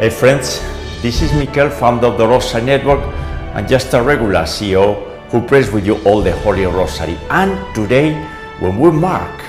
Hey 0.00 0.08
friends, 0.08 0.62
this 1.02 1.20
is 1.20 1.30
Mikel, 1.34 1.68
founder 1.68 2.06
of 2.06 2.16
the 2.16 2.26
Rosary 2.26 2.62
Network 2.62 3.04
and 3.52 3.68
just 3.68 3.92
a 3.92 4.00
regular 4.00 4.44
CEO 4.44 4.96
who 5.28 5.42
prays 5.42 5.70
with 5.70 5.84
you 5.84 5.96
all 6.08 6.22
the 6.22 6.32
Holy 6.38 6.64
Rosary. 6.64 7.18
And 7.28 7.52
today, 7.74 8.14
when 8.60 8.78
we 8.80 8.90
mark 8.92 9.44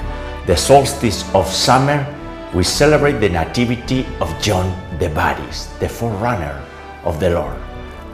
the 0.48 0.58
solstice 0.58 1.24
of 1.34 1.48
summer, 1.48 2.06
we 2.54 2.66
celebrate 2.66 3.22
the 3.22 3.30
Nativity 3.30 4.06
of 4.20 4.28
John 4.42 4.76
the 5.00 5.08
Baptist, 5.12 5.80
the 5.80 5.88
forerunner 5.88 6.62
of 7.06 7.22
the 7.22 7.30
Lord. 7.30 7.58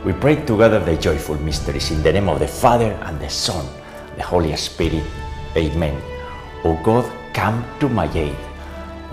We 0.05 0.13
pray 0.13 0.35
together 0.35 0.77
the 0.77 0.95
joyful 0.95 1.39
mysteries 1.41 1.89
in 1.89 2.03
the 2.03 2.13
name 2.13 2.29
of 2.29 2.37
the 2.37 2.47
Father 2.47 2.91
and 3.05 3.19
the 3.19 3.31
Son, 3.31 3.65
the 4.15 4.21
Holy 4.21 4.55
Spirit. 4.57 5.03
Amen. 5.55 5.99
O 6.63 6.79
God, 6.83 7.11
come 7.33 7.65
to 7.79 7.89
my 7.89 8.07
aid. 8.13 8.37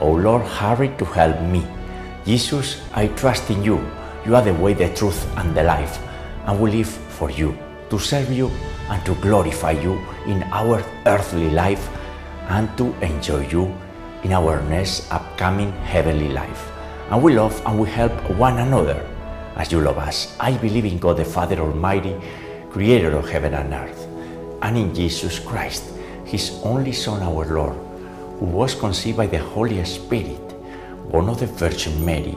O 0.03 0.13
Lord, 0.13 0.43
hurry 0.43 0.91
to 0.99 1.07
help 1.07 1.41
me. 1.41 1.65
Jesus, 2.25 2.81
I 2.95 3.09
trust 3.09 3.51
in 3.51 3.63
you. 3.63 3.85
You 4.25 4.35
are 4.35 4.43
the 4.43 4.55
way, 4.55 4.73
the 4.73 4.89
truth, 4.97 5.21
and 5.37 5.55
the 5.55 5.63
life, 5.63 6.01
and 6.47 6.59
we 6.59 6.71
live 6.71 6.89
for 6.89 7.31
you, 7.31 7.57
to 7.91 7.99
serve 7.99 8.33
you 8.33 8.49
and 8.89 9.05
to 9.05 9.15
glorify 9.17 9.73
you 9.73 10.01
in 10.25 10.43
our 10.45 10.83
earthly 11.05 11.51
life 11.51 11.87
and 12.49 12.69
to 12.79 12.95
enjoy 13.05 13.47
you 13.49 13.77
in 14.23 14.33
our 14.33 14.63
next 14.71 15.13
upcoming 15.13 15.73
heavenly 15.85 16.29
life. 16.29 16.71
And 17.11 17.23
we 17.23 17.35
love 17.35 17.61
and 17.67 17.79
we 17.79 17.91
help 17.91 18.13
one 18.39 18.57
another 18.57 19.07
as 19.57 19.71
you 19.71 19.83
love 19.83 19.99
us. 19.99 20.35
I 20.41 20.57
believe 20.57 20.87
in 20.87 20.99
God 20.99 21.19
the 21.19 21.27
Father 21.27 21.59
Almighty, 21.59 22.17
creator 22.71 23.13
of 23.17 23.29
heaven 23.29 23.53
and 23.53 23.73
earth, 23.75 24.09
and 24.63 24.79
in 24.79 24.95
Jesus 24.95 25.39
Christ, 25.39 25.93
his 26.25 26.59
only 26.63 26.93
Son, 26.93 27.23
our 27.23 27.45
Lord, 27.45 27.77
who 28.41 28.47
was 28.47 28.75
conceived 28.75 29.19
by 29.19 29.27
the 29.27 29.39
Holy 29.39 29.85
Spirit 29.85 30.44
born 31.15 31.29
of 31.29 31.39
the 31.39 31.47
Virgin 31.47 32.05
Mary, 32.05 32.37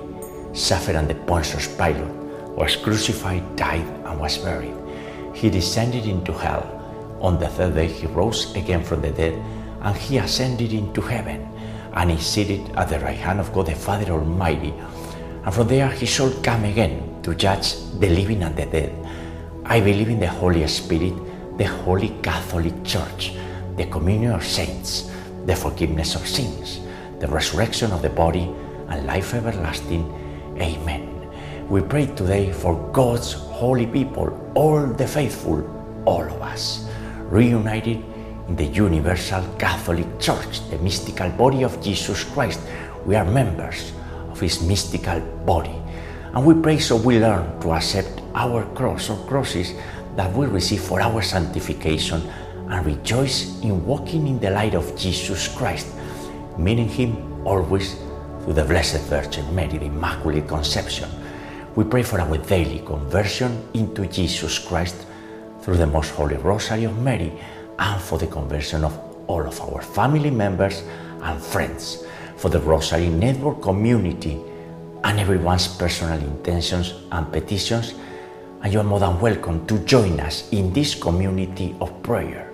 suffered 0.53 0.95
under 0.95 1.15
Pontius 1.25 1.67
Pilate, 1.77 2.13
was 2.53 2.75
crucified, 2.75 3.41
died, 3.55 3.87
and 4.05 4.19
was 4.19 4.37
buried. 4.37 4.77
He 5.33 5.49
descended 5.49 6.05
into 6.05 6.31
hell. 6.31 6.61
On 7.19 7.39
the 7.39 7.47
third 7.47 7.73
day, 7.73 7.87
he 7.87 8.05
rose 8.05 8.55
again 8.55 8.83
from 8.83 9.01
the 9.01 9.09
dead, 9.09 9.33
and 9.81 9.97
he 9.97 10.19
ascended 10.19 10.73
into 10.73 11.01
heaven, 11.01 11.49
and 11.93 12.11
is 12.11 12.23
seated 12.23 12.69
at 12.75 12.89
the 12.89 12.99
right 12.99 13.17
hand 13.17 13.39
of 13.39 13.51
God 13.51 13.65
the 13.65 13.73
Father 13.73 14.11
Almighty. 14.11 14.75
And 15.43 15.51
from 15.51 15.67
there, 15.67 15.89
he 15.89 16.05
shall 16.05 16.29
come 16.43 16.65
again 16.65 17.23
to 17.23 17.33
judge 17.33 17.73
the 17.97 18.09
living 18.09 18.43
and 18.43 18.55
the 18.55 18.67
dead. 18.67 18.93
I 19.65 19.79
believe 19.79 20.09
in 20.09 20.19
the 20.19 20.29
Holy 20.29 20.67
Spirit, 20.67 21.15
the 21.57 21.65
Holy 21.65 22.09
Catholic 22.21 22.83
Church, 22.83 23.33
the 23.75 23.87
communion 23.87 24.33
of 24.33 24.45
saints, 24.45 25.09
the 25.47 25.55
forgiveness 25.55 26.13
of 26.13 26.27
sins 26.27 26.81
the 27.19 27.27
resurrection 27.27 27.91
of 27.91 28.01
the 28.01 28.09
body, 28.09 28.53
and 28.89 29.05
life 29.05 29.33
everlasting. 29.33 30.03
Amen. 30.59 31.67
We 31.69 31.81
pray 31.81 32.07
today 32.07 32.51
for 32.51 32.75
God's 32.91 33.33
holy 33.33 33.85
people, 33.87 34.51
all 34.55 34.85
the 34.87 35.07
faithful, 35.07 35.63
all 36.05 36.23
of 36.23 36.41
us, 36.41 36.87
reunited 37.29 38.03
in 38.47 38.55
the 38.55 38.65
universal 38.65 39.43
Catholic 39.59 40.07
Church, 40.19 40.67
the 40.69 40.77
mystical 40.79 41.29
body 41.29 41.63
of 41.63 41.81
Jesus 41.81 42.23
Christ. 42.23 42.59
We 43.05 43.15
are 43.15 43.25
members 43.25 43.91
of 44.29 44.39
his 44.39 44.61
mystical 44.63 45.19
body. 45.45 45.75
And 46.33 46.45
we 46.45 46.53
pray 46.53 46.79
so 46.79 46.95
we 46.95 47.19
learn 47.19 47.59
to 47.61 47.73
accept 47.73 48.21
our 48.35 48.63
cross 48.75 49.09
or 49.09 49.17
crosses 49.27 49.73
that 50.15 50.31
we 50.33 50.45
receive 50.47 50.81
for 50.81 51.01
our 51.01 51.21
sanctification 51.21 52.21
and 52.69 52.85
rejoice 52.85 53.59
in 53.61 53.85
walking 53.85 54.27
in 54.27 54.39
the 54.39 54.51
light 54.51 54.75
of 54.75 54.95
Jesus 54.97 55.47
Christ 55.47 55.87
meaning 56.57 56.89
Him 56.89 57.45
always 57.45 57.95
through 58.47 58.53
the 58.53 58.63
Blessed 58.63 59.01
Virgin 59.09 59.53
Mary, 59.53 59.77
the 59.77 59.87
Immaculate 59.87 60.47
Conception. 60.47 61.09
We 61.75 61.83
pray 61.83 62.01
for 62.01 62.21
our 62.21 62.37
daily 62.37 62.79
conversion 62.79 63.67
into 63.73 64.05
Jesus 64.05 64.57
Christ 64.57 65.05
through 65.59 65.75
the 65.75 65.85
Most 65.85 66.11
Holy 66.11 66.37
Rosary 66.37 66.85
of 66.85 66.97
Mary 66.97 67.33
and 67.77 68.01
for 68.01 68.17
the 68.17 68.27
conversion 68.27 68.85
of 68.85 68.97
all 69.27 69.45
of 69.45 69.59
our 69.59 69.81
family 69.81 70.31
members 70.31 70.81
and 71.23 71.43
friends, 71.43 72.05
for 72.37 72.47
the 72.47 72.61
Rosary 72.61 73.09
Network 73.09 73.61
community 73.61 74.39
and 75.03 75.19
everyone's 75.19 75.67
personal 75.67 76.17
intentions 76.17 76.93
and 77.11 77.29
petitions. 77.33 77.95
And 78.61 78.71
you 78.71 78.79
are 78.79 78.85
more 78.85 79.01
than 79.01 79.19
welcome 79.19 79.67
to 79.67 79.77
join 79.79 80.21
us 80.21 80.49
in 80.53 80.71
this 80.71 80.95
community 80.95 81.75
of 81.81 82.01
prayer 82.01 82.53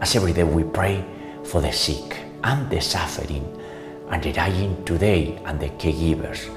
as 0.00 0.16
every 0.16 0.32
day 0.32 0.42
we 0.42 0.64
pray 0.64 1.04
for 1.44 1.60
the 1.60 1.70
sick 1.70 2.24
and 2.42 2.68
the 2.68 2.80
suffering 2.80 3.54
and 4.10 4.22
the 4.22 4.32
dying 4.32 4.84
today 4.84 5.40
and 5.44 5.60
the 5.60 5.68
caregivers 5.70 6.48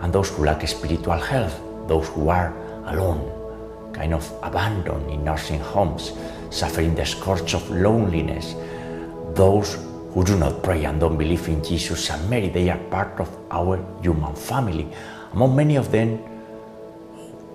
and 0.00 0.12
those 0.12 0.30
who 0.30 0.44
lack 0.44 0.66
spiritual 0.66 1.18
health, 1.18 1.60
those 1.86 2.08
who 2.08 2.28
are 2.28 2.52
alone, 2.86 3.92
kind 3.92 4.14
of 4.14 4.30
abandoned 4.42 5.10
in 5.10 5.24
nursing 5.24 5.60
homes, 5.60 6.12
suffering 6.50 6.94
the 6.94 7.06
scourge 7.06 7.54
of 7.54 7.68
loneliness, 7.70 8.54
those 9.34 9.78
who 10.12 10.24
do 10.24 10.36
not 10.36 10.62
pray 10.62 10.84
and 10.84 11.00
don't 11.00 11.16
believe 11.16 11.48
in 11.48 11.62
Jesus 11.64 12.10
and 12.10 12.28
Mary, 12.28 12.48
they 12.48 12.68
are 12.68 12.78
part 12.90 13.18
of 13.20 13.30
our 13.50 13.78
human 14.02 14.34
family. 14.34 14.88
Among 15.32 15.56
many 15.56 15.76
of 15.76 15.90
them, 15.90 16.22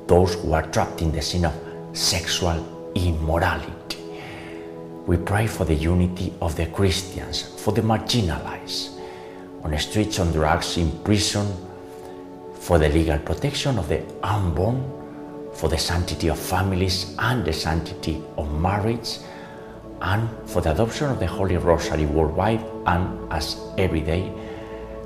those 0.07 0.35
who 0.35 0.53
are 0.53 0.63
trapped 0.71 1.01
in 1.01 1.11
the 1.11 1.21
sin 1.21 1.45
of 1.45 1.53
sexual 1.93 2.91
immorality. 2.95 3.97
We 5.05 5.17
pray 5.17 5.47
for 5.47 5.65
the 5.65 5.75
unity 5.75 6.33
of 6.41 6.55
the 6.55 6.65
Christians, 6.67 7.43
for 7.61 7.73
the 7.73 7.81
marginalized, 7.81 8.96
on 9.63 9.71
the 9.71 9.79
streets, 9.79 10.19
on 10.19 10.31
drugs, 10.31 10.77
in 10.77 10.91
prison, 11.03 11.47
for 12.59 12.77
the 12.77 12.89
legal 12.89 13.19
protection 13.19 13.77
of 13.77 13.87
the 13.87 14.03
unborn, 14.23 14.83
for 15.53 15.69
the 15.69 15.77
sanctity 15.77 16.27
of 16.29 16.39
families 16.39 17.15
and 17.19 17.45
the 17.45 17.53
sanctity 17.53 18.21
of 18.37 18.51
marriage, 18.59 19.19
and 20.01 20.29
for 20.45 20.61
the 20.61 20.71
adoption 20.71 21.09
of 21.09 21.19
the 21.19 21.27
Holy 21.27 21.57
Rosary 21.57 22.05
worldwide 22.05 22.63
and 22.85 23.31
as 23.31 23.59
every 23.77 24.01
day 24.01 24.31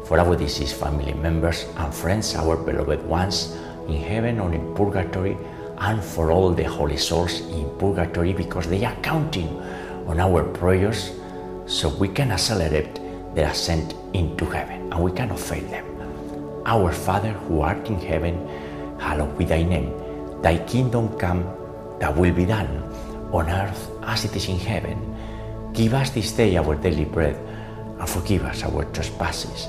for 0.05 0.19
our 0.19 0.35
deceased 0.35 0.75
family 0.75 1.13
members 1.13 1.65
and 1.77 1.93
friends, 1.93 2.35
our 2.35 2.57
beloved 2.57 3.01
ones 3.05 3.55
in 3.87 4.01
heaven 4.01 4.39
or 4.39 4.53
in 4.53 4.75
purgatory, 4.75 5.37
and 5.77 6.03
for 6.03 6.31
all 6.31 6.51
the 6.51 6.63
holy 6.63 6.97
souls 6.97 7.39
in 7.39 7.65
purgatory 7.77 8.33
because 8.33 8.67
they 8.67 8.83
are 8.83 8.95
counting 9.01 9.47
on 10.07 10.19
our 10.19 10.43
prayers 10.43 11.11
so 11.65 11.87
we 11.87 12.07
can 12.07 12.31
accelerate 12.31 12.99
their 13.33 13.49
ascent 13.49 13.93
into 14.13 14.45
heaven 14.45 14.91
and 14.91 15.03
we 15.03 15.11
cannot 15.11 15.39
fail 15.39 15.63
them. 15.69 15.85
Our 16.65 16.91
Father 16.91 17.31
who 17.31 17.61
art 17.61 17.87
in 17.87 17.99
heaven, 17.99 18.35
hallowed 18.99 19.37
be 19.37 19.45
thy 19.45 19.63
name. 19.63 19.91
Thy 20.41 20.57
kingdom 20.65 21.17
come, 21.17 21.43
thy 21.99 22.09
will 22.09 22.33
be 22.33 22.45
done, 22.45 22.69
on 23.31 23.49
earth 23.49 23.89
as 24.03 24.25
it 24.25 24.35
is 24.35 24.47
in 24.47 24.59
heaven. 24.59 25.15
Give 25.73 25.93
us 25.93 26.09
this 26.11 26.31
day 26.31 26.57
our 26.57 26.75
daily 26.75 27.05
bread, 27.05 27.35
and 27.99 28.09
forgive 28.09 28.43
us 28.43 28.63
our 28.63 28.85
trespasses, 28.85 29.67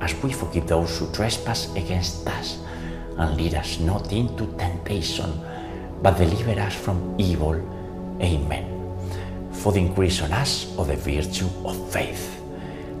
as 0.00 0.14
we 0.22 0.32
forgive 0.32 0.66
those 0.66 0.98
who 0.98 1.10
trespass 1.12 1.74
against 1.76 2.26
us. 2.26 2.58
And 3.16 3.36
lead 3.36 3.54
us 3.54 3.78
not 3.78 4.12
into 4.12 4.46
temptation, 4.58 5.30
but 6.02 6.18
deliver 6.18 6.60
us 6.60 6.74
from 6.74 7.14
evil. 7.18 7.54
Amen 8.20 8.74
for 9.64 9.72
the 9.72 9.80
increase 9.80 10.20
on 10.20 10.30
us 10.30 10.76
of 10.76 10.88
the 10.88 10.96
virtue 10.96 11.48
of 11.64 11.90
faith. 11.90 12.43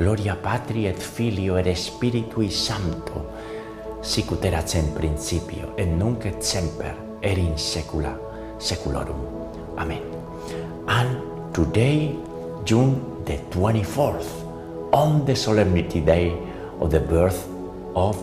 Gloria 0.00 0.34
Patri 0.34 0.86
et 0.86 0.96
Filio 0.96 1.58
et 1.58 1.74
Spiritui 1.76 2.48
Sancto, 2.48 3.20
sicut 4.00 4.46
erat 4.48 4.72
in 4.78 4.94
principio 4.94 5.74
et 5.76 5.84
nunc 5.84 6.24
et 6.24 6.40
semper 6.40 6.94
et 7.20 7.36
in 7.36 7.52
saecula 7.58 8.14
saeculorum. 8.58 9.20
Amen. 9.76 10.00
And 10.88 11.52
today, 11.52 12.16
June 12.64 12.96
the 13.26 13.36
24th, 13.52 14.24
on 14.90 15.26
the 15.26 15.36
solemnity 15.36 16.00
day 16.00 16.32
of 16.80 16.90
the 16.90 17.00
birth 17.00 17.46
of 17.94 18.16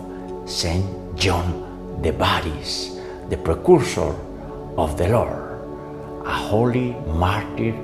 Saint 0.48 0.84
John 1.16 1.62
the 2.02 2.12
Baptist, 2.12 2.98
the 3.30 3.38
precursor 3.38 4.16
of 4.78 4.98
the 4.98 5.10
Lord, 5.10 5.62
a 6.26 6.34
holy 6.34 6.96
martyr, 7.06 7.76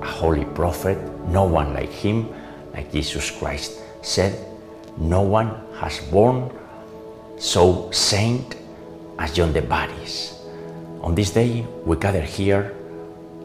a 0.00 0.06
holy 0.06 0.46
prophet, 0.56 1.09
no 1.28 1.44
one 1.44 1.74
like 1.74 1.90
him, 1.90 2.28
like 2.72 2.92
Jesus 2.92 3.30
Christ 3.30 3.80
said, 4.02 4.38
no 4.98 5.22
one 5.22 5.54
has 5.76 5.98
born 6.10 6.50
so 7.38 7.90
saint 7.90 8.56
as 9.18 9.32
John 9.32 9.52
the 9.52 9.62
Baptist. 9.62 10.40
On 11.02 11.14
this 11.14 11.30
day, 11.30 11.66
we 11.84 11.96
gather 11.96 12.20
here 12.20 12.74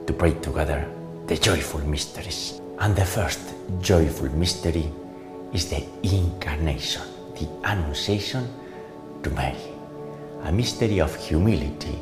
to 0.05 0.13
pray 0.13 0.33
together 0.33 0.87
the 1.27 1.37
joyful 1.37 1.81
mysteries. 1.81 2.59
And 2.79 2.95
the 2.95 3.05
first 3.05 3.39
joyful 3.79 4.29
mystery 4.35 4.91
is 5.53 5.69
the 5.69 5.83
incarnation, 6.03 7.03
the 7.39 7.47
annunciation 7.63 8.47
to 9.23 9.29
Mary, 9.31 9.55
a 10.43 10.51
mystery 10.51 10.99
of 10.99 11.15
humility 11.15 11.95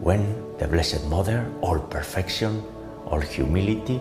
when 0.00 0.22
the 0.58 0.68
Blessed 0.68 1.04
Mother, 1.06 1.50
all 1.60 1.78
perfection, 1.78 2.62
all 3.06 3.20
humility, 3.20 4.00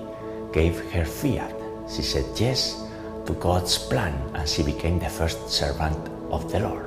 gave 0.52 0.80
her 0.92 1.06
fiat. 1.06 1.54
She 1.90 2.02
said 2.02 2.26
yes 2.36 2.84
to 3.26 3.34
God's 3.34 3.78
plan 3.78 4.14
and 4.34 4.48
she 4.48 4.64
became 4.64 5.00
the 5.00 5.10
first 5.10 5.50
servant 5.50 5.98
of 6.32 6.52
the 6.52 6.60
Lord. 6.60 6.86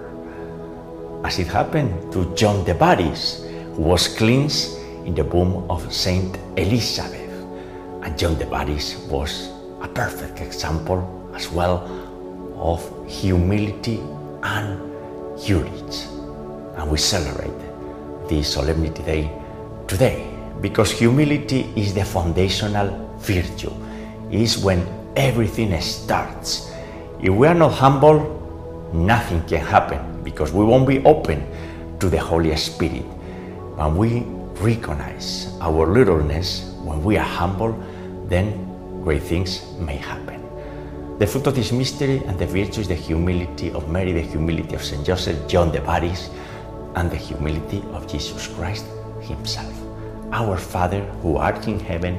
As 1.25 1.38
it 1.38 1.49
happened 1.49 2.12
to 2.12 2.34
John 2.34 2.64
the 2.64 2.75
Baptist, 2.75 3.44
who 3.75 3.82
was 3.82 4.08
cleansed 4.08 4.78
in 5.05 5.14
the 5.14 5.25
womb 5.25 5.69
of 5.70 5.93
Saint 5.93 6.38
Elizabeth. 6.56 7.20
And 8.02 8.19
John 8.19 8.38
the 8.38 8.46
Baptist 8.46 9.08
was 9.08 9.50
a 9.81 9.88
perfect 9.88 10.40
example 10.40 11.02
as 11.34 11.50
well 11.50 11.82
of 12.56 12.81
humility 13.08 14.00
and 14.43 14.78
courage. 15.40 16.06
And 16.76 16.90
we 16.90 16.99
celebrate 16.99 17.58
this 18.28 18.52
solemnity 18.52 19.02
day 19.02 19.31
today 19.87 20.31
because 20.61 20.90
humility 20.90 21.72
is 21.76 21.94
the 21.94 22.05
foundational 22.05 23.04
virtue. 23.26 23.73
Is 24.31 24.59
when 24.59 24.87
everything 25.17 25.79
starts. 25.81 26.71
If 27.21 27.32
we 27.32 27.47
are 27.47 27.55
not 27.55 27.73
humble, 27.73 28.91
nothing 28.93 29.43
can 29.47 29.61
happen 29.61 30.23
because 30.23 30.53
we 30.53 30.65
won't 30.65 30.87
be 30.88 31.05
open 31.05 31.47
to 32.00 32.09
the 32.09 32.19
Holy 32.19 32.55
Spirit. 32.56 33.05
When 33.76 33.97
we 33.97 34.21
recognize 34.61 35.56
our 35.61 35.87
littleness, 35.87 36.75
when 36.82 37.03
we 37.05 37.17
are 37.17 37.25
humble, 37.25 37.79
then 38.26 39.03
great 39.03 39.23
things 39.23 39.62
may 39.79 39.97
happen. 39.97 40.43
The 41.19 41.26
fruit 41.26 41.47
of 41.47 41.55
this 41.55 41.71
mystery 41.71 42.23
and 42.26 42.38
the 42.38 42.47
virtue 42.47 42.81
is 42.81 42.88
the 42.88 42.94
humility 42.94 43.71
of 43.71 43.88
Mary, 43.88 44.12
the 44.12 44.21
humility 44.21 44.75
of 44.75 44.82
St. 44.82 45.06
Joseph, 45.06 45.47
John 45.47 45.71
the 45.71 45.81
Baptist, 45.81 46.32
and 46.97 47.11
the 47.11 47.17
humility 47.17 47.82
of 47.93 48.11
Jesus 48.11 48.49
Christ 48.49 48.85
Himself. 49.21 49.73
Our 50.32 50.56
Father, 50.56 51.00
who 51.23 51.37
art 51.37 51.69
in 51.69 51.79
heaven, 51.79 52.19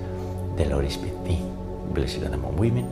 the 0.63 0.69
Lord 0.69 0.85
is 0.85 0.97
with 0.97 1.17
thee. 1.25 1.41
Blessed 1.93 2.23
art 2.23 2.33
among 2.33 2.55
women, 2.55 2.85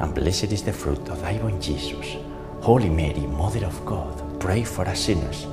and 0.00 0.14
blessed 0.14 0.50
is 0.50 0.62
the 0.62 0.72
fruit 0.72 1.08
of 1.08 1.20
thy 1.22 1.38
womb, 1.38 1.60
Jesus. 1.60 2.16
Holy 2.60 2.88
Mary, 2.88 3.26
Mother 3.26 3.64
of 3.64 3.78
God, 3.86 4.40
pray 4.40 4.64
for 4.64 4.86
us 4.88 5.06
sinners, 5.06 5.46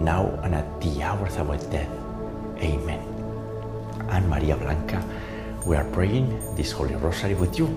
now 0.00 0.26
and 0.42 0.54
at 0.54 0.66
the 0.80 1.02
hour 1.02 1.26
of 1.26 1.50
our 1.50 1.58
death. 1.70 1.88
Amen. 2.58 3.00
And 4.10 4.28
Maria 4.28 4.56
Blanca, 4.56 5.02
we 5.64 5.76
are 5.76 5.88
praying 5.90 6.28
this 6.56 6.72
Holy 6.72 6.96
Rosary 6.96 7.34
with 7.34 7.56
you. 7.58 7.68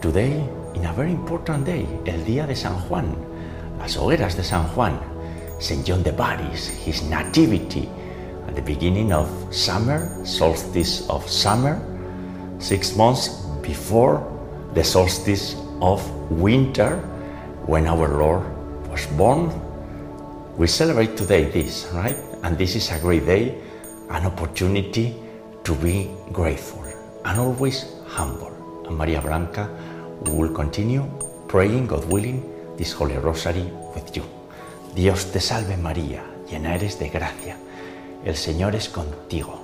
Today, 0.00 0.48
in 0.74 0.86
a 0.86 0.92
very 0.92 1.12
important 1.12 1.66
day, 1.66 1.86
el 2.06 2.24
día 2.24 2.46
de 2.46 2.56
San 2.56 2.80
Juan, 2.88 3.14
las 3.78 3.96
hogueras 3.96 4.36
de 4.36 4.44
San 4.44 4.64
Juan, 4.74 4.98
St. 5.60 5.84
John 5.84 6.02
the 6.02 6.12
Baptist, 6.12 6.70
his 6.70 7.02
nativity 7.02 7.88
at 8.48 8.54
the 8.54 8.62
beginning 8.62 9.12
of 9.12 9.28
summer, 9.54 10.08
solstice 10.24 11.08
of 11.08 11.28
summer, 11.28 11.93
six 12.64 12.96
months 12.96 13.28
before 13.60 14.24
the 14.72 14.82
solstice 14.82 15.54
of 15.80 16.00
winter, 16.30 16.96
when 17.66 17.86
our 17.86 18.08
Lord 18.08 18.44
was 18.88 19.04
born 19.18 19.52
We 20.56 20.68
celebrate 20.68 21.16
today 21.16 21.50
this, 21.50 21.90
right? 21.92 22.16
And 22.44 22.56
this 22.56 22.76
is 22.76 22.88
a 22.92 23.00
great 23.00 23.26
day, 23.26 23.58
an 24.08 24.24
opportunity 24.24 25.16
to 25.64 25.74
be 25.74 26.08
grateful 26.32 26.84
and 27.24 27.40
always 27.40 27.86
humble. 28.06 28.52
And 28.86 28.96
Maria 28.96 29.20
Blanca, 29.20 29.68
will 30.30 30.54
continue 30.54 31.10
praying, 31.48 31.88
God 31.88 32.04
willing, 32.04 32.38
this 32.76 32.92
Holy 32.92 33.16
Rosary 33.16 33.68
with 33.96 34.16
you. 34.16 34.22
Dios 34.94 35.32
te 35.32 35.40
salve 35.40 35.76
María, 35.76 36.22
llena 36.48 36.76
eres 36.76 37.00
de 37.00 37.08
gracia. 37.08 37.56
El 38.24 38.36
Señor 38.36 38.76
es 38.76 38.88
contigo. 38.88 39.63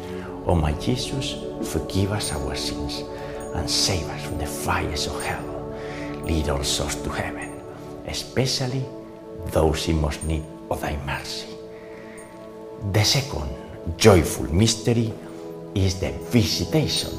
O 0.45 0.55
my 0.55 0.73
Jesus, 0.73 1.35
forgive 1.71 2.11
us 2.11 2.31
our 2.33 2.55
sins, 2.55 3.03
and 3.55 3.69
save 3.69 4.07
us 4.09 4.25
from 4.25 4.37
the 4.37 4.47
fires 4.47 5.07
of 5.07 5.21
hell. 5.23 5.45
Lead 6.23 6.49
all 6.49 6.63
souls 6.63 6.95
to 7.03 7.09
heaven 7.09 7.51
especially 8.11 8.83
those 9.47 9.87
in 9.87 9.99
most 9.99 10.23
need 10.23 10.43
of 10.69 10.81
thy 10.81 10.97
mercy. 11.05 11.47
The 12.91 13.03
second 13.03 13.49
joyful 13.97 14.51
mystery 14.53 15.13
is 15.73 15.99
the 15.99 16.11
visitation. 16.29 17.11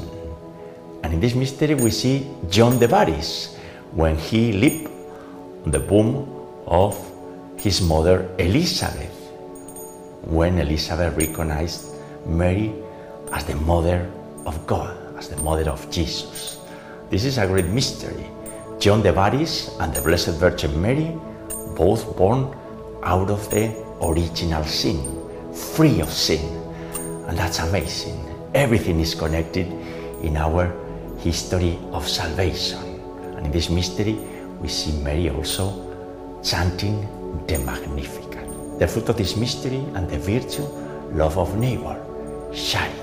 And 1.03 1.13
in 1.13 1.19
this 1.19 1.35
mystery, 1.35 1.75
we 1.75 1.89
see 1.89 2.27
John 2.49 2.79
the 2.79 2.87
Baptist 2.87 3.57
when 3.91 4.17
he 4.17 4.53
leaped 4.53 4.89
on 5.65 5.71
the 5.71 5.81
womb 5.81 6.29
of 6.65 6.95
his 7.57 7.81
mother 7.81 8.29
Elizabeth, 8.37 9.11
when 10.23 10.59
Elizabeth 10.59 11.15
recognized 11.17 11.91
Mary 12.25 12.73
as 13.31 13.45
the 13.45 13.55
mother 13.55 14.09
of 14.45 14.65
God, 14.67 14.97
as 15.17 15.29
the 15.29 15.37
mother 15.37 15.69
of 15.69 15.89
Jesus. 15.89 16.59
This 17.09 17.25
is 17.25 17.37
a 17.37 17.47
great 17.47 17.67
mystery. 17.67 18.27
John 18.79 19.01
the 19.01 19.13
Baptist 19.13 19.71
and 19.79 19.93
the 19.93 20.01
Blessed 20.01 20.39
Virgin 20.39 20.81
Mary, 20.81 21.15
both 21.75 22.17
born 22.17 22.55
out 23.03 23.29
of 23.29 23.49
the 23.49 23.71
original 24.01 24.63
sin, 24.63 24.99
free 25.53 26.01
of 26.01 26.09
sin. 26.09 26.41
And 27.27 27.37
that's 27.37 27.59
amazing. 27.59 28.19
Everything 28.53 28.99
is 28.99 29.15
connected 29.15 29.67
in 30.21 30.37
our 30.37 30.73
history 31.19 31.79
of 31.91 32.07
salvation. 32.07 32.79
And 33.37 33.45
in 33.45 33.51
this 33.51 33.69
mystery, 33.69 34.13
we 34.59 34.67
see 34.67 34.91
Mary 35.01 35.29
also 35.29 36.41
chanting 36.43 37.07
the 37.47 37.59
Magnificat. 37.59 38.79
The 38.79 38.87
fruit 38.87 39.09
of 39.09 39.17
this 39.17 39.37
mystery 39.37 39.85
and 39.95 40.09
the 40.09 40.17
virtue, 40.19 40.63
love 41.11 41.37
of 41.37 41.57
neighbor, 41.57 41.99
charity. 42.53 43.02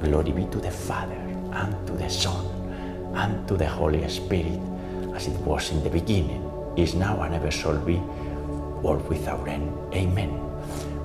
Glory 0.00 0.32
be 0.32 0.46
to 0.46 0.58
the 0.58 0.70
Father, 0.70 1.20
and 1.52 1.86
to 1.86 1.92
the 1.92 2.08
Son, 2.08 2.46
and 3.14 3.46
to 3.46 3.54
the 3.54 3.68
Holy 3.68 4.08
Spirit, 4.08 4.58
as 5.14 5.26
it 5.26 5.38
was 5.40 5.70
in 5.72 5.84
the 5.84 5.90
beginning, 5.90 6.42
is 6.76 6.94
now, 6.94 7.20
and 7.20 7.34
ever 7.34 7.50
shall 7.50 7.78
be, 7.78 7.96
world 8.80 9.06
without 9.10 9.46
end. 9.46 9.70
Amen. 9.92 10.30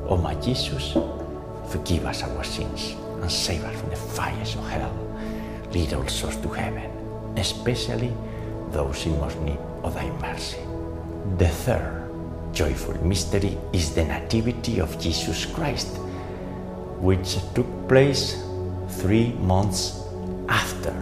O 0.08 0.16
my 0.16 0.34
Jesus, 0.36 0.94
forgive 1.68 2.06
us 2.06 2.24
our 2.24 2.44
sins, 2.44 2.96
and 3.22 3.30
save 3.30 3.66
us 3.66 3.80
from 3.82 3.90
the 3.90 3.98
fires 3.98 4.56
of 4.56 4.70
hell. 4.70 4.96
Lead 5.72 5.94
all 5.94 6.08
souls 6.08 6.38
to 6.38 6.48
heaven, 6.48 6.90
especially 7.36 8.16
those 8.72 9.06
in 9.06 9.20
most 9.20 9.40
need 9.42 9.60
of 9.84 9.94
thy 9.94 10.10
mercy. 10.22 10.60
The 11.38 11.50
third 11.50 12.10
joyful 12.54 12.96
mystery 13.06 13.58
is 13.74 13.94
the 13.94 14.06
Nativity 14.06 14.80
of 14.80 14.98
Jesus 15.00 15.46
Christ, 15.46 15.98
which 17.04 17.36
took 17.54 17.68
place 17.90 18.42
three 18.90 19.34
months 19.34 20.02
after 20.48 20.94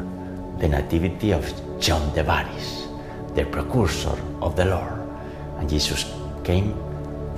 the 0.60 0.68
Nativity 0.68 1.32
of 1.34 1.44
John 1.80 2.14
the 2.16 2.24
Baptist, 2.24 2.88
the 3.36 3.46
precursor 3.46 4.18
of 4.42 4.56
the 4.56 4.66
Lord. 4.66 5.00
And 5.58 5.70
Jesus 5.70 6.06
came 6.44 6.74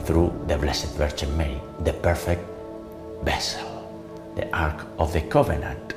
through 0.04 0.34
the 0.48 0.58
Blessed 0.58 0.96
Virgin 0.96 1.36
Mary, 1.38 1.60
the 1.84 1.94
perfect 1.94 2.44
vessel, 3.24 3.68
the 4.36 4.48
Ark 4.56 4.86
of 5.00 5.14
the 5.14 5.22
Covenant. 5.22 5.94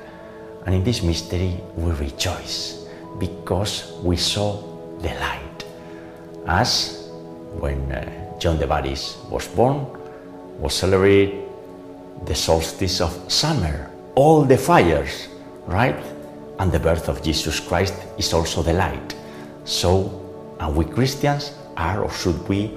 And 0.67 0.75
in 0.75 0.85
this 0.85 1.03
mystery 1.03 1.61
we 1.77 1.93
rejoice 1.93 2.87
because 3.19 3.93
we 4.03 4.17
saw 4.17 4.63
the 5.01 5.09
light. 5.21 5.65
As 6.47 7.09
when 7.61 7.93
uh, 7.93 8.39
John 8.39 8.59
the 8.59 8.67
Baptist 8.67 9.19
was 9.31 9.47
born, 9.49 9.87
was 10.59 10.75
celebrated 10.75 11.45
the 12.25 12.35
solstice 12.35 13.01
of 13.01 13.13
summer, 13.31 13.91
all 14.19 14.43
the 14.43 14.59
fires, 14.59 15.29
right? 15.67 15.95
And 16.59 16.73
the 16.73 16.81
birth 16.81 17.09
of 17.09 17.23
Jesus 17.23 17.61
Christ 17.61 17.95
is 18.19 18.33
also 18.33 18.65
the 18.65 18.73
light. 18.73 19.15
So, 19.65 20.11
and 20.59 20.75
we 20.75 20.87
Christians 20.87 21.55
are 21.77 22.03
or 22.03 22.11
should 22.11 22.49
be 22.49 22.75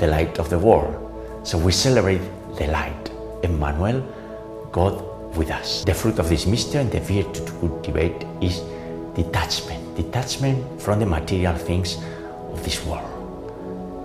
the 0.00 0.08
light 0.08 0.40
of 0.40 0.50
the 0.50 0.58
world. 0.58 0.98
So 1.44 1.56
we 1.56 1.70
celebrate 1.70 2.22
the 2.58 2.66
light, 2.66 3.12
Emmanuel, 3.44 4.02
God 4.72 4.98
with 5.36 5.52
us. 5.52 5.84
The 5.84 5.94
fruit 5.94 6.18
of 6.18 6.28
this 6.28 6.46
mystery 6.46 6.80
and 6.80 6.90
the 6.90 6.98
virtue 6.98 7.44
to 7.46 7.52
cultivate 7.60 8.26
is 8.40 8.58
detachment, 9.14 9.94
detachment 9.94 10.82
from 10.82 10.98
the 10.98 11.06
material 11.06 11.54
things 11.54 11.98
of 12.50 12.58
this 12.64 12.84
world. 12.84 13.06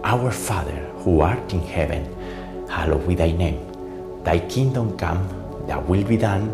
Our 0.03 0.29
Father, 0.29 0.77
who 1.01 1.21
art 1.21 1.51
in 1.53 1.61
heaven, 1.61 2.05
hallowed 2.69 3.07
be 3.07 3.15
thy 3.15 3.31
name. 3.31 3.65
Thy 4.23 4.37
kingdom 4.41 4.95
come, 4.95 5.27
thy 5.65 5.79
will 5.79 6.03
be 6.03 6.17
done, 6.17 6.53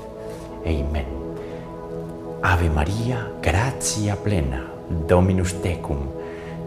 Amen. 0.65 1.05
Ave 2.43 2.69
Maria, 2.69 3.27
gratia 3.41 4.15
plena, 4.15 4.63
Dominus 5.07 5.53
tecum, 5.61 6.07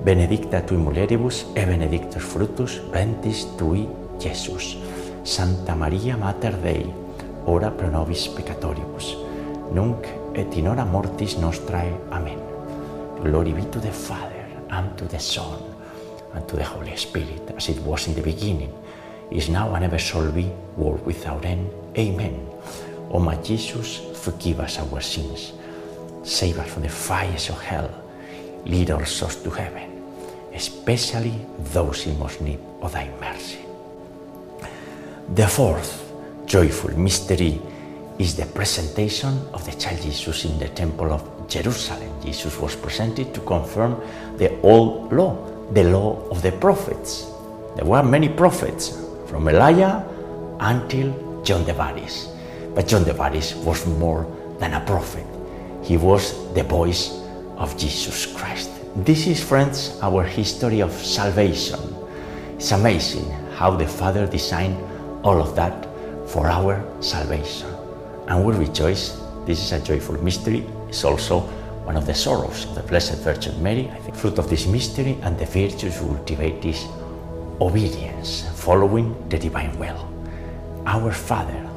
benedicta 0.05 0.61
tui 0.63 0.77
mulieribus 0.77 1.47
et 1.55 1.67
benedictus 1.67 2.23
fructus 2.23 2.81
ventris 2.93 3.47
tui, 3.59 3.89
Iesus. 4.21 4.77
Santa 5.25 5.75
Maria 5.75 6.17
Mater 6.17 6.55
Dei, 6.63 6.87
ora 7.47 7.71
pro 7.71 7.89
nobis 7.91 8.29
peccatoribus, 8.29 9.17
nunc 9.73 10.07
et 10.35 10.57
in 10.57 10.69
hora 10.69 10.85
mortis 10.85 11.39
nostrae. 11.39 11.93
Amen. 12.11 12.39
Glory 13.23 13.53
be 13.53 13.65
to 13.71 13.81
the 13.81 13.91
Father, 13.91 14.45
and 14.71 14.97
to 14.99 15.07
the 15.07 15.19
Son, 15.19 15.59
and 16.35 16.47
to 16.47 16.57
the 16.57 16.65
Holy 16.65 16.97
Spirit, 16.97 17.55
as 17.57 17.69
it 17.69 17.81
was 17.87 18.07
in 18.07 18.15
the 18.15 18.23
beginning, 18.23 18.73
is 19.31 19.49
now 19.49 19.75
and 19.75 19.85
ever 19.85 19.99
shall 19.99 20.31
be, 20.31 20.51
world 20.77 21.05
without 21.07 21.45
end. 21.45 21.71
Amen. 21.97 22.54
O 23.11 23.19
my 23.19 23.37
Jesus, 23.37 24.01
forgive 24.23 24.61
us 24.61 24.79
our 24.79 25.01
sins. 25.01 25.53
Save 26.23 26.59
us 26.59 26.69
from 26.71 26.83
the 26.83 26.89
fires 26.89 27.49
of 27.51 27.61
hell. 27.61 27.91
Lead 28.65 28.91
our 28.91 29.05
souls 29.05 29.37
to 29.43 29.51
heaven, 29.51 30.03
especially 30.55 31.35
those 31.73 32.07
in 32.07 32.19
most 32.19 32.41
need 32.41 32.59
of 32.81 32.93
thy 32.93 33.11
mercy. 33.21 33.59
The 35.35 35.47
fourth 35.47 36.13
joyful 36.47 36.99
mystery 36.99 37.61
is 38.19 38.37
the 38.37 38.47
presentation 38.47 39.39
of 39.53 39.65
the 39.65 39.73
child 39.73 40.01
Jesus 40.03 40.45
in 40.45 40.59
the 40.59 40.69
temple 40.69 41.13
of 41.13 41.49
Jerusalem. 41.49 42.11
Jesus 42.23 42.59
was 42.59 42.77
presented 42.77 43.35
to 43.35 43.41
confirm 43.41 44.01
the 44.37 44.59
old 44.61 45.13
law, 45.13 45.37
the 45.73 45.85
law 45.85 46.27
of 46.31 46.41
the 46.43 46.53
prophets. 46.53 47.27
There 47.77 47.85
were 47.85 48.03
many 48.03 48.29
prophets, 48.29 48.97
from 49.27 49.49
Elijah 49.49 50.07
until 50.61 51.43
John 51.43 51.65
the 51.65 51.75
Baptist. 51.75 52.31
But 52.75 52.89
John 52.89 53.05
the 53.05 53.15
Baptist 53.15 53.57
was 53.57 53.87
more 53.87 54.27
than 54.59 54.75
a 54.75 54.81
prophet, 54.81 55.27
he 55.83 55.97
was 55.97 56.53
the 56.55 56.63
voice 56.63 57.21
of 57.57 57.77
Jesus 57.79 58.27
Christ. 58.27 58.71
This 58.97 59.27
is, 59.27 59.43
friends, 59.43 59.99
our 60.03 60.23
history 60.23 60.81
of 60.81 60.93
salvation. 60.93 61.81
It's 62.57 62.73
amazing 62.73 63.29
how 63.57 63.77
the 63.77 63.87
Father 63.87 64.27
designed 64.27 64.77
all 65.25 65.41
of 65.41 65.55
that 65.57 65.87
for 66.29 66.49
our 66.49 66.83
salvation. 67.01 67.69
And 68.29 68.45
we 68.45 68.55
rejoice 68.55 69.21
This 69.45 69.61
is 69.61 69.73
a 69.73 69.81
joyful 69.81 70.17
mystery. 70.25 70.65
It's 70.89 71.05
also 71.05 71.41
one 71.85 71.97
of 71.97 72.07
the 72.07 72.15
sorrows 72.15 72.65
of 72.65 72.77
the 72.77 72.83
Blessed 72.83 73.19
Virgin 73.19 73.63
Mary. 73.63 73.91
I 73.91 73.97
think 73.97 74.17
fruit 74.17 74.39
of 74.39 74.49
this 74.49 74.67
mystery 74.67 75.19
and 75.21 75.39
the 75.39 75.45
virtues 75.45 76.01
we 76.01 76.15
cultivate 76.15 76.65
is 76.65 76.87
obedience, 77.61 78.49
following 78.55 79.15
the 79.29 79.37
divine 79.39 79.79
will. 79.79 80.09
Our 80.87 81.13
Father, 81.13 81.64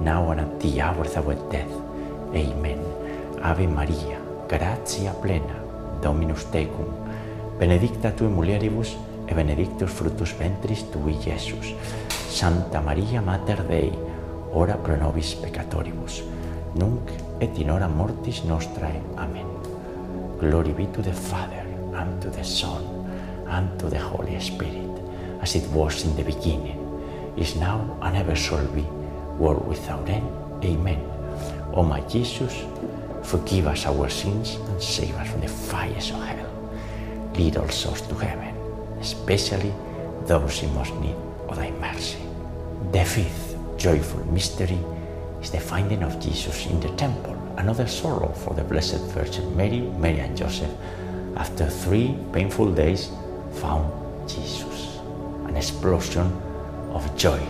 now 0.00 0.30
and 0.30 0.40
at 0.40 0.60
the 0.60 0.80
hour 0.80 1.04
of 1.04 1.28
our 1.28 1.34
death. 1.50 1.70
Amen. 2.34 2.80
Ave 3.42 3.66
Maria, 3.66 4.18
gratia 4.48 5.12
plena, 5.20 5.56
Dominus 6.00 6.44
tecum, 6.50 6.88
benedicta 7.58 8.10
tu 8.10 8.24
in 8.24 8.34
mulieribus, 8.34 8.96
et 9.28 9.34
benedictus 9.34 9.90
fructus 9.90 10.32
ventris 10.38 10.84
tui, 10.90 11.14
Iesus. 11.26 11.74
Santa 12.28 12.80
Maria 12.80 13.20
Mater 13.20 13.62
Dei, 13.68 13.92
ora 14.52 14.76
pro 14.76 14.96
nobis 14.96 15.34
peccatoribus, 15.34 16.22
nunc 16.74 17.10
et 17.40 17.58
in 17.58 17.70
hora 17.70 17.88
mortis 17.88 18.42
nostrae. 18.44 19.00
Amen. 19.16 19.46
Glory 20.40 20.72
be 20.72 20.86
to 20.86 21.02
the 21.02 21.12
Father, 21.12 21.64
and 21.94 22.20
to 22.22 22.30
the 22.30 22.42
Son, 22.42 22.82
and 23.48 23.78
to 23.78 23.88
the 23.88 23.98
Holy 23.98 24.40
Spirit, 24.40 24.90
as 25.40 25.54
it 25.54 25.68
was 25.70 26.04
in 26.04 26.16
the 26.16 26.24
beginning, 26.24 26.78
is 27.36 27.54
now, 27.56 27.96
and 28.02 28.16
ever 28.16 28.34
shall 28.34 28.66
be, 28.74 28.84
world 29.42 29.66
without 29.66 30.08
end. 30.08 30.28
Amen. 30.64 31.00
O 31.74 31.82
my 31.82 32.00
Jesus, 32.02 32.54
forgive 33.24 33.66
us 33.66 33.86
our 33.86 34.08
sins 34.08 34.54
and 34.54 34.80
save 34.80 35.14
us 35.16 35.28
from 35.30 35.40
the 35.40 35.48
fires 35.48 36.10
of 36.10 36.22
hell. 36.22 36.52
Lead 37.34 37.56
all 37.56 37.68
souls 37.68 38.02
to 38.02 38.14
heaven, 38.14 38.54
especially 39.00 39.72
those 40.26 40.62
in 40.62 40.72
most 40.74 40.94
need 41.00 41.16
of 41.48 41.56
thy 41.56 41.70
mercy. 41.72 42.22
The 42.92 43.04
fifth 43.04 43.56
joyful 43.76 44.24
mystery 44.32 44.78
is 45.42 45.50
the 45.50 45.58
finding 45.58 46.04
of 46.04 46.20
Jesus 46.20 46.66
in 46.66 46.78
the 46.78 46.90
temple, 46.90 47.36
another 47.56 47.88
sorrow 47.88 48.28
for 48.28 48.54
the 48.54 48.62
Blessed 48.62 49.02
Virgin 49.16 49.56
Mary, 49.56 49.80
Mary 49.80 50.20
and 50.20 50.36
Joseph, 50.36 50.70
after 51.36 51.66
three 51.66 52.14
painful 52.32 52.70
days, 52.72 53.10
found 53.54 53.90
Jesus. 54.28 54.98
An 55.48 55.56
explosion 55.56 56.30
of 56.92 57.02
joy. 57.16 57.40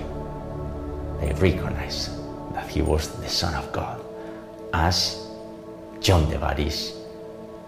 They 1.23 1.33
recognized 1.35 2.11
that 2.53 2.69
he 2.69 2.83
was 2.83 3.09
the 3.21 3.29
Son 3.29 3.55
of 3.55 3.71
God, 3.71 4.05
as 4.75 5.25
John 6.01 6.29
the 6.29 6.39
Baptist 6.39 6.97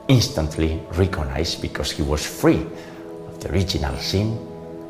instantly 0.09 0.83
recognized 0.95 1.63
because 1.63 1.93
he 1.93 2.03
was 2.03 2.27
free 2.27 2.67
of 3.29 3.41
the 3.41 3.53
original 3.53 3.97
sin, 3.99 4.37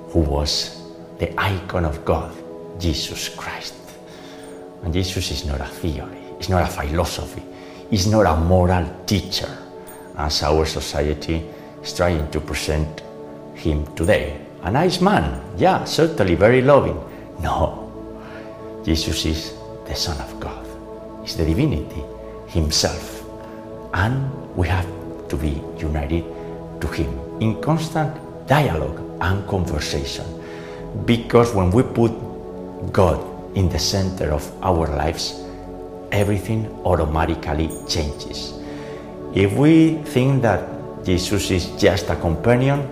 who 0.09 0.21
was 0.21 0.81
the 1.19 1.39
icon 1.39 1.85
of 1.85 2.07
God, 2.07 2.33
Jesus 2.81 3.29
Christ. 3.29 3.75
And 4.83 4.95
Jesus 4.95 5.31
is 5.31 5.45
not 5.45 5.61
a 5.61 5.67
theory, 5.67 6.25
it's 6.39 6.49
not 6.49 6.63
a 6.63 6.73
philosophy, 6.73 7.43
it's 7.91 8.07
not 8.07 8.25
a 8.25 8.35
moral 8.35 8.89
teacher, 9.05 9.59
as 10.17 10.43
our 10.43 10.65
society 10.65 11.45
is 11.83 11.93
trying 11.93 12.31
to 12.31 12.41
present 12.41 13.03
him 13.55 13.85
today. 13.95 14.41
A 14.63 14.71
nice 14.71 15.03
man, 15.03 15.43
yeah, 15.59 15.85
certainly 15.85 16.35
very 16.35 16.63
loving. 16.63 16.99
No, 17.43 17.84
Jesus 18.85 19.25
is 19.25 19.55
the 19.87 19.95
Son 19.97 20.21
of 20.21 20.39
God, 20.39 20.61
is 21.25 21.37
the 21.37 21.45
divinity 21.45 22.05
himself. 22.49 23.25
And 23.95 24.29
we 24.55 24.69
have 24.69 24.87
to 25.29 25.37
be 25.37 25.63
united 25.81 26.25
to 26.81 26.87
him 26.89 27.09
in 27.41 27.63
constant 27.63 28.13
dialogue 28.47 29.01
and 29.23 29.47
conversation. 29.49 30.27
Because 31.07 31.55
when 31.55 31.71
we 31.71 31.83
put 31.83 32.13
God 32.93 33.25
in 33.57 33.71
the 33.71 33.79
center 33.79 34.33
of 34.33 34.45
our 34.63 34.87
lives, 34.87 35.41
everything 36.13 36.69
automatically 36.85 37.71
changes. 37.89 38.53
If 39.35 39.55
we 39.55 39.97
think 40.13 40.43
that 40.43 40.69
Jesus 41.05 41.51
is 41.51 41.67
just 41.81 42.11
a 42.11 42.17
companion, 42.17 42.85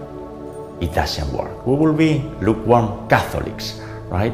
it 0.80 0.94
doesn't 0.94 1.30
work. 1.32 1.66
We 1.66 1.76
will 1.76 1.92
be 1.92 2.24
lukewarm 2.40 3.08
Catholics, 3.08 3.78
right? 4.08 4.32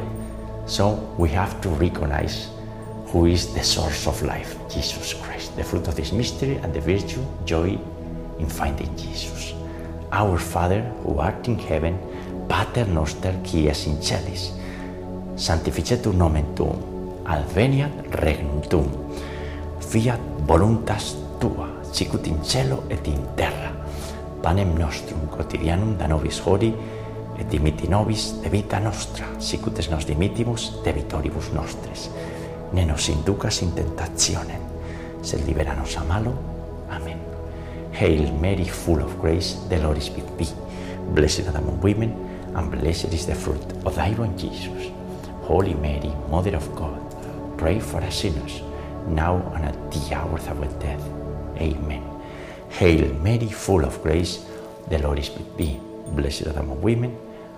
So 0.69 1.01
we 1.17 1.29
have 1.29 1.59
to 1.61 1.69
recognize 1.81 2.47
who 3.07 3.25
is 3.25 3.55
the 3.55 3.63
source 3.63 4.05
of 4.05 4.21
life, 4.21 4.53
Jesus 4.69 5.15
Christ, 5.15 5.57
the 5.57 5.63
fruit 5.63 5.87
of 5.87 5.95
this 5.95 6.11
mystery 6.13 6.57
and 6.61 6.71
the 6.71 6.79
virtue, 6.79 7.25
joy 7.43 7.73
in 8.37 8.45
finding 8.45 8.95
Jesus. 8.95 9.55
Our 10.11 10.37
Father, 10.37 10.81
who 11.01 11.17
art 11.17 11.47
in 11.47 11.57
heaven, 11.57 11.97
Pater 12.47 12.85
noster 12.85 13.33
qui 13.41 13.67
es 13.67 13.87
in 13.87 13.97
celis, 14.01 14.53
sanctificetur 15.35 16.13
nomen 16.13 16.45
tuum, 16.53 16.77
adveniat 17.25 17.91
regnum 18.21 18.61
tuum, 18.69 18.93
fiat 19.81 20.21
voluntas 20.45 21.15
tua, 21.41 21.65
sicut 21.93 22.27
in 22.27 22.45
cielo 22.45 22.83
et 22.89 23.07
in 23.07 23.25
terra. 23.35 23.73
Panem 24.41 24.77
nostrum 24.77 25.25
quotidianum 25.33 25.97
da 25.97 26.07
nobis 26.07 26.39
hodie 26.45 26.73
et 27.39 27.47
dimitti 27.49 27.87
nobis 27.87 28.33
de 28.43 28.49
vita 28.49 28.79
nostra, 28.79 29.25
sicut 29.39 29.79
nos 29.89 30.05
dimittimus 30.05 30.73
de 30.83 30.93
vitoribus 30.93 31.51
nostres. 31.53 32.09
Ne 32.73 32.85
nos 32.85 33.09
inducas 33.09 33.61
in 33.61 33.71
tentationem, 33.71 34.61
sed 35.21 35.45
libera 35.47 35.73
nos 35.75 35.97
a 35.97 36.03
malo. 36.03 36.33
Amen. 36.91 37.17
Hail 37.93 38.31
Mary, 38.33 38.65
full 38.65 39.01
of 39.01 39.19
grace, 39.21 39.57
the 39.69 39.79
Lord 39.79 39.97
is 39.97 40.09
with 40.09 40.37
thee. 40.37 40.53
Blessed 41.15 41.47
art 41.47 41.55
among 41.55 41.81
women, 41.81 42.13
and 42.55 42.69
blessed 42.69 43.13
is 43.13 43.25
the 43.25 43.35
fruit 43.35 43.63
of 43.85 43.95
thy 43.95 44.11
womb, 44.11 44.37
Jesus. 44.37 44.91
Holy 45.43 45.73
Mary, 45.73 46.13
Mother 46.29 46.55
of 46.55 46.75
God, 46.75 46.99
pray 47.57 47.79
for 47.79 48.01
us 48.01 48.21
sinners, 48.21 48.61
now 49.07 49.41
and 49.55 49.65
at 49.65 49.91
the 49.91 50.15
hour 50.15 50.37
of 50.37 50.47
our 50.49 50.67
death. 50.79 51.01
Amen. 51.57 52.03
Hail 52.69 53.13
Mary, 53.23 53.47
full 53.47 53.83
of 53.83 54.01
grace, 54.03 54.45
the 54.89 54.99
Lord 54.99 55.19
is 55.19 55.31
with 55.31 55.57
thee. 55.57 55.79
Blessed 56.09 56.47
art 56.47 56.57
among 56.57 56.81
women, 56.81 57.17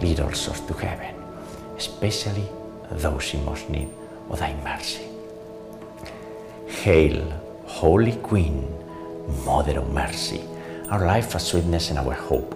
Lead 0.00 0.20
all 0.20 0.32
souls 0.32 0.60
to 0.66 0.74
heaven, 0.74 1.14
especially 1.76 2.48
those 2.90 3.34
in 3.34 3.44
most 3.44 3.68
need 3.68 3.88
of 4.30 4.38
thy 4.38 4.54
mercy. 4.62 5.06
Hail, 6.68 7.20
Holy 7.66 8.16
Queen, 8.16 8.66
Mother 9.44 9.80
of 9.80 9.92
Mercy, 9.92 10.40
our 10.90 11.04
life, 11.04 11.34
our 11.34 11.40
sweetness, 11.40 11.90
and 11.90 11.98
our 11.98 12.14
hope. 12.14 12.54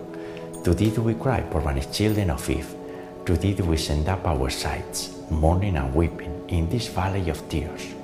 To 0.65 0.73
thee 0.75 0.91
do 0.91 1.03
we 1.03 1.15
cry, 1.15 1.41
poor 1.41 1.61
banished 1.61 1.93
children 1.93 2.31
of 2.31 2.49
Eve. 2.49 2.75
To 3.27 3.37
thee 3.37 3.55
do 3.55 3.65
we 3.65 3.77
send 3.77 4.09
up 4.09 4.27
our 4.27 4.49
sighs, 4.49 5.19
mourning 5.31 5.77
and 5.77 5.95
weeping 5.95 6.45
in 6.49 6.69
this 6.69 6.87
valley 6.89 7.29
of 7.29 7.49
tears. 7.49 7.95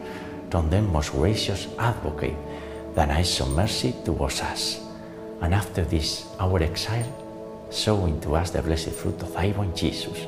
Turn 0.50 0.68
then, 0.70 0.90
most 0.92 1.12
gracious 1.12 1.68
Advocate, 1.78 2.36
thine 2.94 3.10
eyes 3.10 3.40
of 3.40 3.54
mercy 3.54 3.94
towards 4.04 4.40
us. 4.40 4.80
And 5.40 5.54
after 5.54 5.84
this 5.84 6.26
our 6.40 6.60
exile, 6.62 7.27
sow 7.70 8.06
into 8.06 8.34
us 8.34 8.50
the 8.50 8.62
blessed 8.62 8.90
fruit 8.90 9.20
of 9.22 9.32
thy 9.32 9.50
womb, 9.52 9.74
Jesus. 9.74 10.26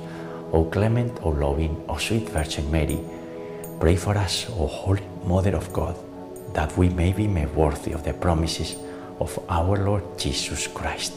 O 0.52 0.64
clement, 0.64 1.18
O 1.22 1.30
loving, 1.30 1.84
O 1.88 1.96
sweet 1.96 2.28
Virgin 2.28 2.70
Mary, 2.70 2.98
pray 3.78 3.96
for 3.96 4.16
us, 4.16 4.46
O 4.50 4.66
Holy 4.66 5.02
Mother 5.24 5.56
of 5.56 5.72
God, 5.72 5.96
that 6.54 6.76
we 6.76 6.88
may 6.88 7.12
be 7.12 7.26
made 7.26 7.54
worthy 7.54 7.92
of 7.92 8.02
the 8.04 8.12
promises 8.12 8.76
of 9.20 9.38
our 9.48 9.76
Lord 9.78 10.18
Jesus 10.18 10.66
Christ. 10.66 11.12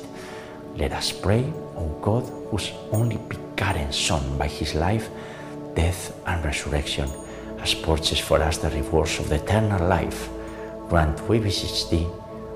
Let 0.76 0.92
us 0.94 1.12
pray, 1.12 1.52
O 1.76 1.88
God, 2.02 2.24
whose 2.50 2.72
only 2.92 3.18
begotten 3.18 3.92
Son, 3.92 4.38
by 4.38 4.48
his 4.48 4.76
life, 4.76 5.10
death, 5.76 6.16
and 6.26 6.44
resurrection, 6.44 7.10
has 7.60 7.74
purchased 7.74 8.22
for 8.22 8.42
us 8.42 8.58
the 8.58 8.70
rewards 8.70 9.20
of 9.20 9.30
the 9.30 9.36
eternal 9.36 9.88
life. 9.88 10.30
Grant, 10.90 11.20
we 11.28 11.40
beseech 11.40 11.90
thee, 11.90 12.08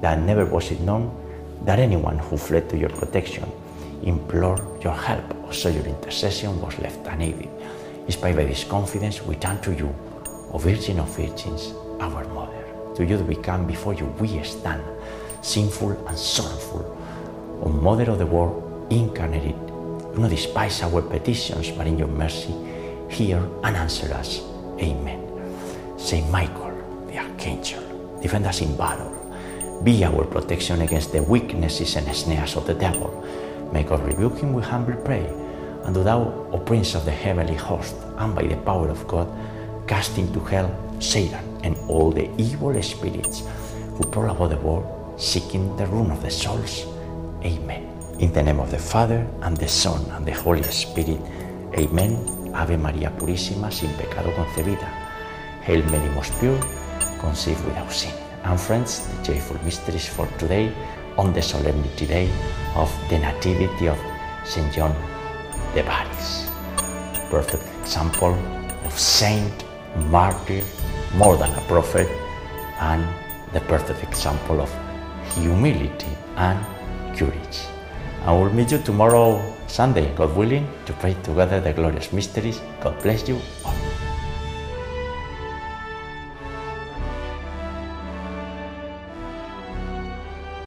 that 0.00 0.20
never 0.20 0.44
was 0.44 0.70
it 0.70 0.80
known 0.80 1.10
that 1.64 1.78
anyone 1.78 2.18
who 2.18 2.36
fled 2.36 2.68
to 2.70 2.78
your 2.78 2.90
protection, 2.90 3.50
implored 4.02 4.82
your 4.82 4.94
help, 4.94 5.34
or 5.44 5.52
sought 5.52 5.74
your 5.74 5.86
intercession 5.86 6.60
was 6.60 6.78
left 6.78 7.06
unaided. 7.06 7.48
Inspired 8.06 8.36
by 8.36 8.44
this 8.44 8.64
confidence, 8.64 9.22
we 9.22 9.34
turn 9.36 9.60
to 9.60 9.74
you, 9.74 9.94
O 10.52 10.58
Virgin 10.58 11.00
of 11.00 11.14
Virgins, 11.16 11.74
our 12.00 12.24
Mother. 12.28 12.64
To 12.94 13.04
you 13.04 13.18
we 13.18 13.36
come, 13.36 13.66
before 13.66 13.94
you 13.94 14.06
we 14.18 14.42
stand, 14.44 14.82
sinful 15.42 16.06
and 16.06 16.16
sorrowful. 16.16 16.96
O 17.64 17.68
Mother 17.68 18.10
of 18.10 18.18
the 18.18 18.26
world, 18.26 18.86
incarnate, 18.90 19.66
do 20.14 20.22
not 20.22 20.30
despise 20.30 20.82
our 20.82 21.02
petitions, 21.02 21.70
but 21.70 21.86
in 21.86 21.98
your 21.98 22.08
mercy, 22.08 22.54
hear 23.10 23.38
and 23.64 23.76
answer 23.76 24.12
us. 24.14 24.40
Amen. 24.80 25.20
Saint 25.98 26.30
Michael, 26.30 26.72
the 27.08 27.18
Archangel, 27.18 27.82
defend 28.22 28.46
us 28.46 28.60
in 28.60 28.76
battle. 28.76 29.17
Be 29.84 30.04
our 30.04 30.24
protection 30.24 30.82
against 30.82 31.12
the 31.12 31.22
weaknesses 31.22 31.94
and 31.96 32.14
snares 32.14 32.56
of 32.56 32.66
the 32.66 32.74
devil. 32.74 33.24
May 33.72 33.84
God 33.84 34.02
rebuke 34.02 34.38
him, 34.38 34.52
we 34.52 34.62
humbly 34.62 34.96
pray. 35.04 35.26
And 35.84 35.94
do 35.94 36.02
thou, 36.02 36.48
O 36.52 36.58
Prince 36.58 36.94
of 36.96 37.04
the 37.04 37.12
heavenly 37.12 37.54
host, 37.54 37.94
and 38.16 38.34
by 38.34 38.42
the 38.42 38.56
power 38.56 38.88
of 38.88 39.06
God, 39.06 39.28
cast 39.86 40.18
into 40.18 40.40
hell 40.40 40.68
Satan 40.98 41.60
and 41.62 41.76
all 41.88 42.10
the 42.10 42.28
evil 42.38 42.74
spirits 42.82 43.44
who 43.94 44.04
prowl 44.04 44.30
about 44.30 44.50
the 44.50 44.56
world, 44.58 45.20
seeking 45.20 45.76
the 45.76 45.86
ruin 45.86 46.10
of 46.10 46.22
the 46.22 46.30
souls. 46.30 46.84
Amen. 47.44 47.86
In 48.18 48.32
the 48.32 48.42
name 48.42 48.58
of 48.58 48.70
the 48.70 48.78
Father, 48.78 49.26
and 49.42 49.56
the 49.56 49.68
Son, 49.68 50.04
and 50.10 50.26
the 50.26 50.32
Holy 50.32 50.62
Spirit. 50.62 51.20
Amen. 51.78 52.52
Ave 52.52 52.76
María 52.76 53.16
Purísima, 53.16 53.70
sin 53.70 53.92
pecado 53.92 54.32
concebida. 54.34 54.88
Hail 55.62 55.84
Mary, 55.84 56.08
most 56.14 56.36
pure, 56.40 56.58
conceived 57.20 57.64
without 57.64 57.92
sin. 57.92 58.27
And 58.48 58.58
friends, 58.58 59.06
the 59.06 59.22
joyful 59.22 59.62
mysteries 59.62 60.08
for 60.08 60.26
today 60.38 60.72
on 61.18 61.34
the 61.34 61.42
solemnity 61.42 62.06
day 62.06 62.30
of 62.76 62.90
the 63.10 63.18
Nativity 63.18 63.88
of 63.88 63.98
St. 64.46 64.72
John 64.72 64.94
the 65.74 65.82
Baptist. 65.82 66.50
Perfect 67.28 67.64
example 67.82 68.32
of 68.86 68.98
saint, 68.98 69.52
martyr, 70.08 70.62
more 71.16 71.36
than 71.36 71.52
a 71.52 71.60
prophet, 71.68 72.08
and 72.80 73.04
the 73.52 73.60
perfect 73.60 74.02
example 74.02 74.62
of 74.62 74.72
humility 75.34 76.16
and 76.36 76.58
courage. 77.18 77.58
And 78.22 78.40
we'll 78.40 78.50
meet 78.54 78.72
you 78.72 78.78
tomorrow, 78.78 79.44
Sunday, 79.66 80.10
God 80.14 80.34
willing, 80.34 80.66
to 80.86 80.94
pray 80.94 81.12
together 81.22 81.60
the 81.60 81.74
glorious 81.74 82.14
mysteries. 82.14 82.62
God 82.80 82.98
bless 83.02 83.28
you 83.28 83.38
all. 83.62 83.87